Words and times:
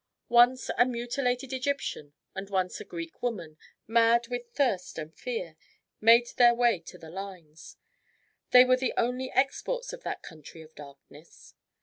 Once 0.29 0.71
a 0.79 0.83
mutilated 0.83 1.53
Egyptian 1.53 2.13
and 2.33 2.49
once 2.49 2.79
a 2.81 2.83
Greek 2.83 3.21
woman, 3.21 3.55
mad 3.85 4.29
with 4.29 4.51
thirst 4.51 4.97
and 4.97 5.13
fear, 5.13 5.55
made 5.99 6.25
their 6.37 6.55
way 6.55 6.79
to 6.79 6.97
the 6.97 7.11
lines. 7.11 7.77
They 8.49 8.65
were 8.65 8.77
the 8.77 8.95
only 8.97 9.29
exports 9.31 9.93
of 9.93 10.01
that 10.01 10.23
country 10.23 10.63
of 10.63 10.73
darkness. 10.73 11.53